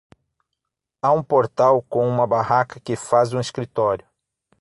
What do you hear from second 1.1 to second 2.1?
um portal com